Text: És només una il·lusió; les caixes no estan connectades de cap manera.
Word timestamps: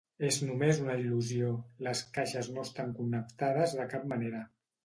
És 0.27 0.37
només 0.45 0.79
una 0.85 0.95
il·lusió; 1.01 1.51
les 1.89 2.03
caixes 2.17 2.51
no 2.57 2.65
estan 2.71 2.97
connectades 3.03 3.81
de 3.83 3.87
cap 3.93 4.13
manera. 4.17 4.43